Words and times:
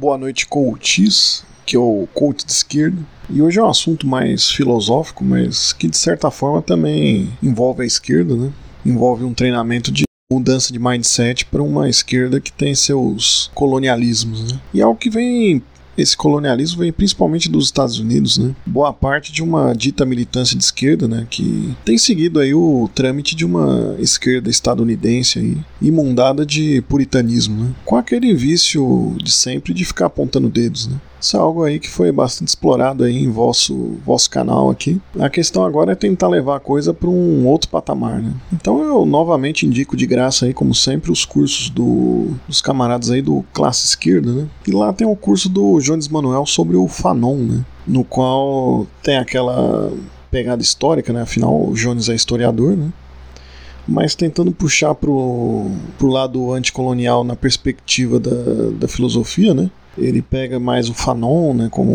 Boa 0.00 0.16
noite, 0.16 0.46
coaches, 0.46 1.44
que 1.66 1.76
é 1.76 1.78
o 1.78 2.08
coach 2.14 2.46
de 2.46 2.52
esquerda. 2.52 2.96
E 3.28 3.42
hoje 3.42 3.58
é 3.58 3.62
um 3.62 3.68
assunto 3.68 4.06
mais 4.06 4.50
filosófico, 4.50 5.22
mas 5.22 5.74
que 5.74 5.86
de 5.86 5.98
certa 5.98 6.30
forma 6.30 6.62
também 6.62 7.30
envolve 7.42 7.82
a 7.82 7.86
esquerda, 7.86 8.34
né? 8.34 8.50
Envolve 8.82 9.24
um 9.24 9.34
treinamento 9.34 9.92
de 9.92 10.04
mudança 10.32 10.72
de 10.72 10.78
mindset 10.78 11.44
para 11.44 11.62
uma 11.62 11.86
esquerda 11.86 12.40
que 12.40 12.50
tem 12.50 12.74
seus 12.74 13.50
colonialismos, 13.54 14.50
né? 14.50 14.58
E 14.72 14.80
é 14.80 14.84
algo 14.84 14.98
que 14.98 15.10
vem 15.10 15.62
esse 16.00 16.16
colonialismo 16.16 16.80
vem 16.80 16.92
principalmente 16.92 17.48
dos 17.48 17.66
Estados 17.66 17.98
Unidos, 17.98 18.38
né? 18.38 18.54
Boa 18.64 18.92
parte 18.92 19.32
de 19.32 19.42
uma 19.42 19.72
dita 19.72 20.04
militância 20.04 20.56
de 20.56 20.64
esquerda, 20.64 21.06
né? 21.06 21.26
Que 21.28 21.74
tem 21.84 21.98
seguido 21.98 22.40
aí 22.40 22.54
o 22.54 22.88
trâmite 22.94 23.36
de 23.36 23.44
uma 23.44 23.94
esquerda 23.98 24.50
estadunidense 24.50 25.38
aí, 25.38 25.58
imundada 25.80 26.44
de 26.44 26.82
puritanismo, 26.82 27.64
né? 27.64 27.70
Com 27.84 27.96
aquele 27.96 28.34
vício 28.34 29.16
de 29.22 29.30
sempre 29.30 29.74
de 29.74 29.84
ficar 29.84 30.06
apontando 30.06 30.48
dedos, 30.48 30.86
né? 30.86 30.96
Isso 31.20 31.36
é 31.36 31.40
algo 31.40 31.64
aí 31.64 31.78
que 31.78 31.88
foi 31.88 32.10
bastante 32.10 32.48
explorado 32.48 33.04
aí 33.04 33.16
em 33.16 33.30
vosso, 33.30 33.98
vosso 34.04 34.30
canal 34.30 34.70
aqui. 34.70 35.00
A 35.18 35.28
questão 35.28 35.64
agora 35.64 35.92
é 35.92 35.94
tentar 35.94 36.28
levar 36.28 36.56
a 36.56 36.60
coisa 36.60 36.94
para 36.94 37.08
um 37.08 37.46
outro 37.46 37.68
patamar, 37.68 38.22
né? 38.22 38.32
Então 38.52 38.82
eu 38.82 39.04
novamente 39.04 39.66
indico 39.66 39.96
de 39.96 40.06
graça 40.06 40.46
aí, 40.46 40.54
como 40.54 40.74
sempre, 40.74 41.12
os 41.12 41.24
cursos 41.24 41.68
do, 41.68 42.28
dos 42.48 42.62
camaradas 42.62 43.10
aí 43.10 43.20
do 43.20 43.44
Classe 43.52 43.86
Esquerda, 43.86 44.32
né? 44.32 44.48
E 44.66 44.72
lá 44.72 44.92
tem 44.92 45.06
o 45.06 45.14
curso 45.14 45.48
do 45.48 45.78
Jones 45.80 46.08
Manuel 46.08 46.46
sobre 46.46 46.76
o 46.76 46.88
Fanon, 46.88 47.36
né? 47.36 47.64
No 47.86 48.02
qual 48.02 48.86
tem 49.02 49.18
aquela 49.18 49.92
pegada 50.30 50.62
histórica, 50.62 51.12
né? 51.12 51.22
Afinal, 51.22 51.68
o 51.68 51.74
Jones 51.74 52.08
é 52.08 52.14
historiador, 52.14 52.76
né? 52.76 52.90
mas 53.88 54.14
tentando 54.14 54.52
puxar 54.52 54.94
pro, 54.94 55.68
pro 55.98 56.08
lado 56.08 56.52
anticolonial 56.52 57.24
na 57.24 57.34
perspectiva 57.34 58.20
da, 58.20 58.70
da 58.78 58.86
filosofia, 58.86 59.52
né? 59.52 59.68
Ele 59.96 60.22
pega 60.22 60.58
mais 60.58 60.88
o 60.88 60.94
Fanon, 60.94 61.54
né, 61.54 61.68
como 61.70 61.92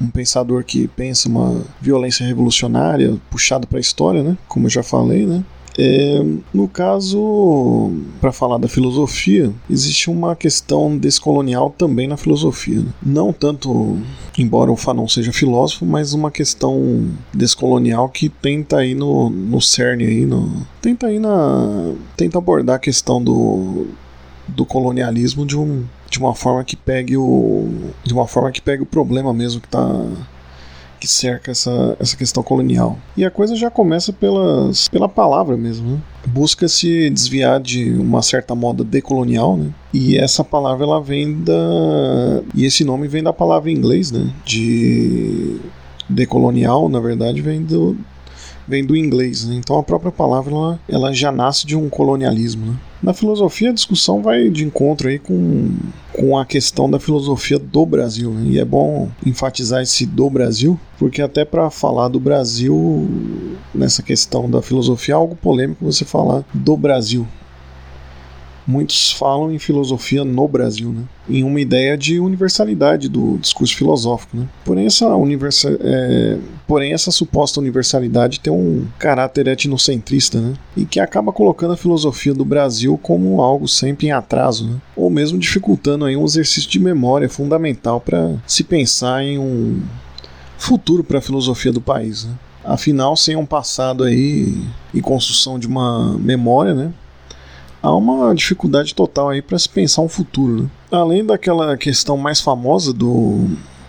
um 0.00 0.10
pensador 0.12 0.64
que 0.64 0.86
pensa 0.88 1.28
uma 1.28 1.62
violência 1.80 2.26
revolucionária 2.26 3.16
puxada 3.30 3.66
para 3.66 3.78
a 3.78 3.80
história, 3.80 4.22
né, 4.22 4.36
como 4.46 4.66
eu 4.66 4.70
já 4.70 4.82
falei, 4.82 5.26
né. 5.26 5.44
É, 5.80 6.20
no 6.52 6.66
caso, 6.66 7.92
para 8.20 8.32
falar 8.32 8.58
da 8.58 8.66
filosofia, 8.66 9.52
existe 9.70 10.10
uma 10.10 10.34
questão 10.34 10.98
descolonial 10.98 11.70
também 11.70 12.08
na 12.08 12.16
filosofia. 12.16 12.80
Né? 12.80 12.92
Não 13.00 13.32
tanto, 13.32 13.96
embora 14.36 14.72
o 14.72 14.76
Fanon 14.76 15.06
seja 15.06 15.32
filósofo, 15.32 15.86
mas 15.86 16.12
uma 16.12 16.32
questão 16.32 17.08
descolonial 17.32 18.08
que 18.08 18.28
tenta 18.28 18.84
ir 18.84 18.96
no, 18.96 19.30
no 19.30 19.60
cerne 19.60 20.04
aí, 20.04 20.26
no, 20.26 20.66
tenta 20.82 21.12
ir 21.12 21.20
na, 21.20 21.92
tenta 22.16 22.38
abordar 22.38 22.74
a 22.74 22.80
questão 22.80 23.22
do, 23.22 23.86
do 24.48 24.66
colonialismo 24.66 25.46
de 25.46 25.56
um 25.56 25.84
de 26.10 26.18
uma 26.18 26.34
forma 26.34 26.64
que 26.64 26.76
pegue 26.76 27.16
o 27.16 27.68
de 28.04 28.12
uma 28.12 28.26
forma 28.26 28.50
que 28.50 28.60
pegue 28.60 28.82
o 28.82 28.86
problema 28.86 29.32
mesmo 29.32 29.60
que 29.60 29.68
tá 29.68 30.06
que 30.98 31.06
cerca 31.06 31.50
essa, 31.52 31.96
essa 32.00 32.16
questão 32.16 32.42
colonial. 32.42 32.98
E 33.16 33.24
a 33.24 33.30
coisa 33.30 33.54
já 33.54 33.70
começa 33.70 34.12
pelas, 34.12 34.88
pela 34.88 35.08
palavra 35.08 35.56
mesmo. 35.56 35.92
Né? 35.92 36.02
Busca-se 36.26 37.08
desviar 37.10 37.60
de 37.60 37.92
uma 37.92 38.20
certa 38.20 38.54
moda 38.54 38.84
decolonial, 38.84 39.56
né? 39.56 39.70
E 39.92 40.18
essa 40.18 40.44
palavra 40.44 40.84
ela 40.84 41.00
vem 41.00 41.40
da. 41.40 42.42
E 42.54 42.64
esse 42.64 42.84
nome 42.84 43.08
vem 43.08 43.22
da 43.22 43.32
palavra 43.32 43.70
em 43.70 43.74
inglês, 43.74 44.10
né? 44.10 44.28
De 44.44 45.60
decolonial, 46.08 46.88
na 46.88 47.00
verdade, 47.00 47.40
vem 47.42 47.62
do, 47.62 47.96
vem 48.68 48.84
do 48.84 48.96
inglês. 48.96 49.44
Né? 49.44 49.56
Então 49.56 49.78
a 49.78 49.82
própria 49.82 50.12
palavra 50.12 50.54
ela, 50.54 50.80
ela 50.88 51.12
já 51.12 51.32
nasce 51.32 51.66
de 51.66 51.74
um 51.74 51.88
colonialismo. 51.88 52.66
Né? 52.66 52.76
Na 53.02 53.14
filosofia, 53.14 53.70
a 53.70 53.72
discussão 53.72 54.20
vai 54.20 54.48
de 54.48 54.64
encontro 54.64 55.08
aí 55.08 55.18
com, 55.18 55.70
com 56.12 56.36
a 56.36 56.44
questão 56.44 56.90
da 56.90 56.98
filosofia 56.98 57.58
do 57.58 57.86
Brasil. 57.86 58.30
Né? 58.30 58.50
E 58.50 58.58
é 58.58 58.64
bom 58.64 59.08
enfatizar 59.24 59.82
esse 59.82 60.04
do 60.04 60.28
Brasil, 60.28 60.78
porque 60.98 61.22
até 61.22 61.44
para 61.44 61.70
falar 61.70 62.08
do 62.08 62.20
Brasil 62.20 63.08
nessa 63.74 64.02
questão 64.02 64.50
da 64.50 64.60
filosofia 64.60 65.14
é 65.14 65.16
algo 65.16 65.34
polêmico 65.34 65.84
você 65.84 66.04
falar 66.04 66.44
do 66.52 66.76
Brasil 66.76 67.26
muitos 68.68 69.12
falam 69.12 69.50
em 69.50 69.58
filosofia 69.58 70.26
no 70.26 70.46
Brasil, 70.46 70.92
né? 70.92 71.04
em 71.26 71.42
uma 71.42 71.58
ideia 71.58 71.96
de 71.96 72.20
universalidade 72.20 73.08
do 73.08 73.38
discurso 73.38 73.74
filosófico. 73.74 74.36
Né? 74.36 74.46
Porém, 74.62 74.84
essa 74.84 75.08
universa, 75.16 75.74
é, 75.80 76.36
porém, 76.66 76.92
essa 76.92 77.10
suposta 77.10 77.60
universalidade 77.60 78.40
tem 78.40 78.52
um 78.52 78.86
caráter 78.98 79.48
etnocentrista, 79.48 80.38
né? 80.38 80.52
e 80.76 80.84
que 80.84 81.00
acaba 81.00 81.32
colocando 81.32 81.72
a 81.72 81.78
filosofia 81.78 82.34
do 82.34 82.44
Brasil 82.44 83.00
como 83.02 83.40
algo 83.40 83.66
sempre 83.66 84.08
em 84.08 84.12
atraso, 84.12 84.68
né? 84.68 84.76
ou 84.94 85.08
mesmo 85.08 85.38
dificultando 85.38 86.04
aí 86.04 86.14
um 86.14 86.26
exercício 86.26 86.68
de 86.68 86.78
memória 86.78 87.28
fundamental 87.28 88.02
para 88.02 88.36
se 88.46 88.62
pensar 88.62 89.24
em 89.24 89.38
um 89.38 89.80
futuro 90.58 91.02
para 91.02 91.20
a 91.20 91.22
filosofia 91.22 91.72
do 91.72 91.80
país. 91.80 92.26
Né? 92.26 92.34
Afinal, 92.62 93.16
sem 93.16 93.34
um 93.34 93.46
passado 93.46 94.04
aí 94.04 94.62
e 94.92 95.00
construção 95.00 95.58
de 95.58 95.66
uma 95.66 96.18
memória, 96.18 96.74
né? 96.74 96.92
Há 97.82 97.94
uma 97.94 98.34
dificuldade 98.34 98.94
total 98.94 99.30
aí 99.30 99.42
para 99.42 99.58
se 99.58 99.68
pensar 99.68 100.02
um 100.02 100.08
futuro. 100.08 100.62
Né? 100.62 100.70
Além 100.90 101.24
daquela 101.24 101.76
questão 101.76 102.16
mais 102.16 102.40
famosa 102.40 102.92
do 102.92 103.46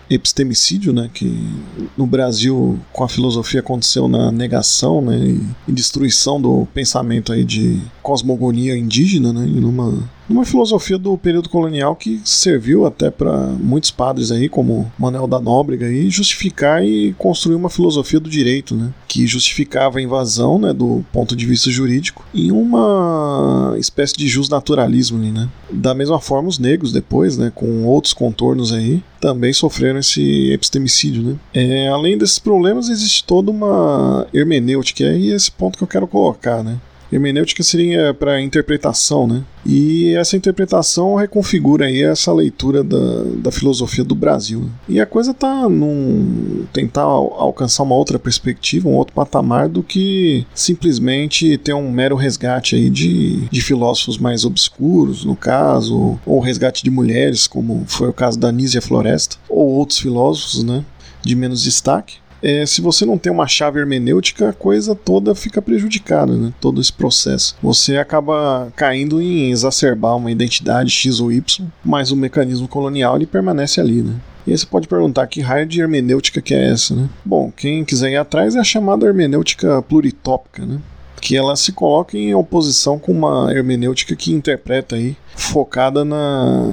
epistemicídio, 0.08 0.92
né, 0.92 1.08
que 1.12 1.48
no 1.96 2.04
Brasil 2.04 2.78
com 2.92 3.04
a 3.04 3.08
filosofia 3.08 3.60
aconteceu 3.60 4.08
na 4.08 4.32
negação, 4.32 5.00
né, 5.00 5.16
e, 5.16 5.72
destruição 5.72 6.40
do 6.40 6.66
pensamento 6.74 7.32
aí 7.32 7.44
de 7.44 7.80
cosmogonia 8.02 8.76
indígena, 8.76 9.32
né, 9.32 9.46
e 9.46 9.60
numa 9.60 10.02
numa 10.30 10.44
filosofia 10.44 10.96
do 10.96 11.18
período 11.18 11.48
colonial 11.48 11.96
que 11.96 12.20
serviu 12.24 12.86
até 12.86 13.10
para 13.10 13.36
muitos 13.48 13.90
padres 13.90 14.30
aí, 14.30 14.48
como 14.48 14.90
Manuel 14.96 15.26
da 15.26 15.40
Nóbrega, 15.40 15.86
aí, 15.86 16.08
justificar 16.08 16.84
e 16.84 17.12
construir 17.18 17.56
uma 17.56 17.68
filosofia 17.68 18.20
do 18.20 18.30
direito, 18.30 18.76
né? 18.76 18.94
Que 19.08 19.26
justificava 19.26 19.98
a 19.98 20.02
invasão, 20.02 20.56
né, 20.56 20.72
do 20.72 21.04
ponto 21.12 21.34
de 21.34 21.44
vista 21.44 21.68
jurídico, 21.68 22.24
em 22.32 22.52
uma 22.52 23.74
espécie 23.76 24.14
de 24.14 24.28
justnaturalismo, 24.28 25.18
né? 25.18 25.48
Da 25.68 25.94
mesma 25.94 26.20
forma, 26.20 26.48
os 26.48 26.60
negros 26.60 26.92
depois, 26.92 27.36
né, 27.36 27.50
com 27.52 27.84
outros 27.84 28.14
contornos 28.14 28.72
aí, 28.72 29.02
também 29.20 29.52
sofreram 29.52 29.98
esse 29.98 30.52
epistemicídio, 30.52 31.22
né? 31.22 31.36
É, 31.52 31.88
além 31.88 32.16
desses 32.16 32.38
problemas, 32.38 32.88
existe 32.88 33.24
toda 33.24 33.50
uma 33.50 34.26
hermenêutica, 34.32 35.02
e 35.02 35.32
é 35.32 35.34
esse 35.34 35.50
ponto 35.50 35.76
que 35.76 35.82
eu 35.82 35.88
quero 35.88 36.06
colocar, 36.06 36.62
né? 36.62 36.78
Hermenêutica 37.12 37.62
seria 37.62 38.14
para 38.14 38.40
interpretação, 38.40 39.26
né? 39.26 39.42
E 39.66 40.14
essa 40.14 40.36
interpretação 40.36 41.16
reconfigura 41.16 41.86
aí 41.86 42.02
essa 42.02 42.32
leitura 42.32 42.82
da, 42.82 43.22
da 43.36 43.50
filosofia 43.50 44.04
do 44.04 44.14
Brasil. 44.14 44.70
E 44.88 45.00
a 45.00 45.06
coisa 45.06 45.34
tá 45.34 45.68
num 45.68 46.64
tentar 46.72 47.02
alcançar 47.02 47.82
uma 47.82 47.94
outra 47.94 48.18
perspectiva, 48.18 48.88
um 48.88 48.94
outro 48.94 49.14
patamar 49.14 49.68
do 49.68 49.82
que 49.82 50.46
simplesmente 50.54 51.58
ter 51.58 51.74
um 51.74 51.90
mero 51.90 52.16
resgate 52.16 52.76
aí 52.76 52.88
de, 52.88 53.48
de 53.48 53.60
filósofos 53.60 54.16
mais 54.16 54.44
obscuros, 54.44 55.24
no 55.24 55.36
caso, 55.36 56.18
ou 56.24 56.40
resgate 56.40 56.82
de 56.82 56.90
mulheres, 56.90 57.46
como 57.46 57.84
foi 57.86 58.08
o 58.08 58.14
caso 58.14 58.38
da 58.38 58.52
Nízia 58.52 58.80
Floresta, 58.80 59.36
ou 59.48 59.68
outros 59.68 59.98
filósofos, 59.98 60.62
né? 60.62 60.84
De 61.22 61.36
menos 61.36 61.62
destaque 61.62 62.14
é, 62.42 62.64
se 62.64 62.80
você 62.80 63.04
não 63.04 63.18
tem 63.18 63.32
uma 63.32 63.46
chave 63.46 63.78
hermenêutica, 63.78 64.48
a 64.48 64.52
coisa 64.52 64.94
toda 64.94 65.34
fica 65.34 65.60
prejudicada, 65.60 66.32
né? 66.36 66.52
todo 66.60 66.80
esse 66.80 66.92
processo. 66.92 67.56
Você 67.62 67.96
acaba 67.96 68.72
caindo 68.74 69.20
em 69.20 69.50
exacerbar 69.50 70.16
uma 70.16 70.30
identidade 70.30 70.90
X 70.90 71.20
ou 71.20 71.30
Y, 71.30 71.66
mas 71.84 72.10
o 72.10 72.16
mecanismo 72.16 72.66
colonial 72.66 73.16
ele 73.16 73.26
permanece 73.26 73.80
ali. 73.80 74.02
Né? 74.02 74.16
E 74.46 74.52
aí 74.52 74.58
você 74.58 74.66
pode 74.66 74.88
perguntar 74.88 75.26
que 75.26 75.40
raio 75.40 75.66
de 75.66 75.80
hermenêutica 75.80 76.40
que 76.40 76.54
é 76.54 76.70
essa, 76.70 76.94
né? 76.94 77.08
Bom, 77.24 77.52
quem 77.54 77.84
quiser 77.84 78.10
ir 78.10 78.16
atrás 78.16 78.56
é 78.56 78.60
a 78.60 78.64
chamada 78.64 79.06
hermenêutica 79.06 79.82
pluritópica, 79.82 80.64
né? 80.64 80.78
Que 81.20 81.36
ela 81.36 81.54
se 81.54 81.72
coloca 81.72 82.16
em 82.16 82.34
oposição 82.34 82.98
com 82.98 83.12
uma 83.12 83.52
hermenêutica 83.52 84.16
que 84.16 84.32
interpreta 84.32 84.96
aí, 84.96 85.14
focada 85.36 86.04
na, 86.04 86.72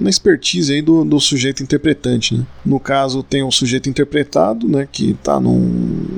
na 0.00 0.10
expertise 0.10 0.72
aí 0.72 0.82
do, 0.82 1.04
do 1.04 1.20
sujeito 1.20 1.62
interpretante. 1.62 2.36
Né? 2.36 2.46
No 2.64 2.80
caso, 2.80 3.22
tem 3.22 3.42
um 3.42 3.50
sujeito 3.50 3.88
interpretado, 3.88 4.68
né, 4.68 4.88
que 4.90 5.10
está 5.10 5.38
num, 5.38 5.58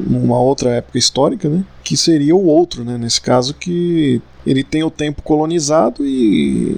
numa 0.08 0.38
outra 0.38 0.70
época 0.70 0.98
histórica, 0.98 1.48
né, 1.48 1.64
que 1.82 1.96
seria 1.96 2.34
o 2.34 2.46
outro, 2.46 2.84
né, 2.84 2.96
nesse 2.96 3.20
caso, 3.20 3.54
que 3.54 4.20
ele 4.46 4.62
tem 4.62 4.82
o 4.82 4.90
tempo 4.90 5.22
colonizado 5.22 6.04
e, 6.06 6.76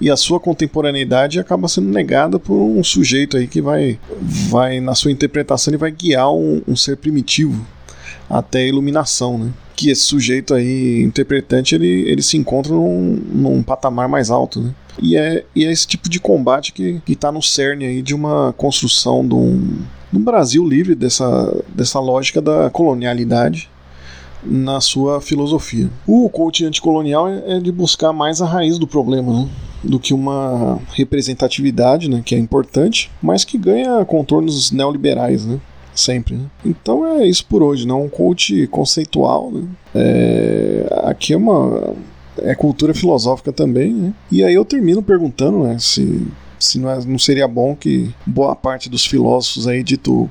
e 0.00 0.10
a 0.10 0.16
sua 0.16 0.40
contemporaneidade 0.40 1.38
acaba 1.38 1.68
sendo 1.68 1.88
negada 1.88 2.38
por 2.38 2.54
um 2.54 2.82
sujeito 2.82 3.36
aí 3.36 3.46
que 3.46 3.60
vai, 3.60 3.98
vai 4.48 4.80
na 4.80 4.94
sua 4.94 5.12
interpretação, 5.12 5.70
ele 5.70 5.78
vai 5.78 5.90
guiar 5.90 6.32
um, 6.32 6.62
um 6.66 6.76
ser 6.76 6.96
primitivo 6.96 7.66
até 8.32 8.60
a 8.60 8.66
iluminação, 8.66 9.36
né? 9.36 9.52
Que 9.76 9.90
esse 9.90 10.02
sujeito 10.02 10.54
aí, 10.54 11.02
interpretante, 11.02 11.74
ele, 11.74 12.08
ele 12.08 12.22
se 12.22 12.38
encontra 12.38 12.72
num, 12.72 13.22
num 13.30 13.62
patamar 13.62 14.08
mais 14.08 14.30
alto, 14.30 14.60
né? 14.60 14.74
E 15.00 15.16
é, 15.16 15.44
e 15.54 15.64
é 15.64 15.70
esse 15.70 15.86
tipo 15.86 16.08
de 16.08 16.18
combate 16.18 16.72
que 16.72 17.00
está 17.06 17.30
no 17.30 17.42
cerne 17.42 17.84
aí 17.84 18.02
de 18.02 18.14
uma 18.14 18.54
construção 18.54 19.26
de 19.26 19.34
um, 19.34 19.78
de 20.10 20.18
um 20.18 20.22
Brasil 20.22 20.66
livre 20.66 20.94
dessa, 20.94 21.62
dessa 21.68 22.00
lógica 22.00 22.40
da 22.40 22.70
colonialidade 22.70 23.70
na 24.44 24.80
sua 24.80 25.20
filosofia. 25.20 25.90
O 26.06 26.28
coach 26.28 26.64
anticolonial 26.64 27.28
é 27.28 27.60
de 27.60 27.70
buscar 27.70 28.12
mais 28.12 28.40
a 28.42 28.46
raiz 28.46 28.78
do 28.78 28.86
problema, 28.86 29.42
né? 29.42 29.48
do 29.84 29.98
que 29.98 30.14
uma 30.14 30.78
representatividade, 30.94 32.08
né, 32.08 32.22
que 32.24 32.34
é 32.34 32.38
importante, 32.38 33.10
mas 33.20 33.44
que 33.44 33.58
ganha 33.58 34.04
contornos 34.04 34.70
neoliberais, 34.70 35.44
né? 35.44 35.58
Sempre. 35.94 36.36
Né? 36.36 36.46
Então 36.64 37.06
é 37.06 37.26
isso 37.26 37.44
por 37.46 37.62
hoje, 37.62 37.86
não 37.86 38.00
né? 38.00 38.04
um 38.06 38.08
coach 38.08 38.66
conceitual. 38.68 39.50
Né? 39.50 39.68
É, 39.94 40.86
aqui 41.04 41.32
é 41.34 41.36
uma 41.36 41.94
é 42.38 42.54
cultura 42.54 42.94
filosófica 42.94 43.52
também, 43.52 43.92
né? 43.92 44.14
E 44.30 44.42
aí 44.42 44.54
eu 44.54 44.64
termino 44.64 45.02
perguntando, 45.02 45.64
né, 45.64 45.76
se 45.78 46.26
se 46.58 46.78
não, 46.78 46.88
é, 46.88 47.04
não 47.04 47.18
seria 47.18 47.48
bom 47.48 47.74
que 47.74 48.14
boa 48.24 48.54
parte 48.54 48.88
dos 48.88 49.04
filósofos 49.04 49.66
aí 49.66 49.82
dito 49.82 50.30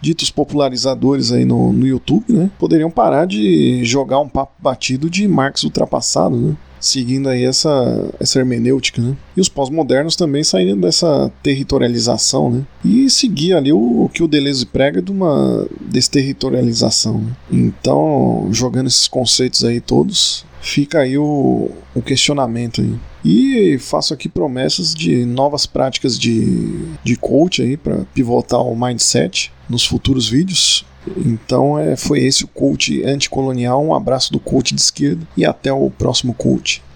ditos 0.00 0.30
popularizadores 0.30 1.32
aí 1.32 1.44
no, 1.44 1.72
no 1.72 1.86
YouTube, 1.86 2.32
né, 2.32 2.50
poderiam 2.56 2.90
parar 2.90 3.26
de 3.26 3.84
jogar 3.84 4.20
um 4.20 4.28
papo 4.28 4.52
batido 4.60 5.10
de 5.10 5.26
Marx 5.26 5.64
ultrapassado, 5.64 6.36
né? 6.36 6.56
Seguindo 6.80 7.28
aí 7.28 7.44
essa, 7.44 8.10
essa 8.20 8.38
hermenêutica, 8.38 9.02
né? 9.02 9.16
E 9.36 9.40
os 9.40 9.48
pós-modernos 9.48 10.16
também 10.16 10.44
saindo 10.44 10.80
dessa 10.80 11.30
territorialização, 11.42 12.50
né? 12.50 12.66
E 12.84 13.10
seguir 13.10 13.54
ali 13.54 13.72
o, 13.72 14.04
o 14.04 14.08
que 14.08 14.22
o 14.22 14.28
Deleuze 14.28 14.66
prega 14.66 15.02
de 15.02 15.10
uma 15.10 15.66
desterritorialização. 15.80 17.18
Né? 17.18 17.36
Então, 17.50 18.48
jogando 18.52 18.86
esses 18.86 19.08
conceitos 19.08 19.64
aí 19.64 19.80
todos, 19.80 20.44
fica 20.60 21.00
aí 21.00 21.16
o, 21.18 21.70
o 21.94 22.02
questionamento 22.02 22.80
aí. 22.80 22.94
E 23.24 23.78
faço 23.78 24.14
aqui 24.14 24.28
promessas 24.28 24.94
de 24.94 25.24
novas 25.24 25.66
práticas 25.66 26.18
de, 26.18 26.94
de 27.02 27.16
coach 27.16 27.62
aí 27.62 27.76
para 27.76 28.04
pivotar 28.14 28.60
o 28.60 28.76
mindset 28.76 29.52
nos 29.68 29.84
futuros 29.84 30.28
vídeos. 30.28 30.84
Então 31.16 31.78
é, 31.78 31.96
foi 31.96 32.20
esse 32.20 32.44
o 32.44 32.48
coach 32.48 33.04
anticolonial. 33.04 33.84
Um 33.84 33.94
abraço 33.94 34.32
do 34.32 34.40
coach 34.40 34.74
de 34.74 34.80
esquerda 34.80 35.26
e 35.36 35.44
até 35.44 35.72
o 35.72 35.90
próximo 35.90 36.34
coach. 36.34 36.82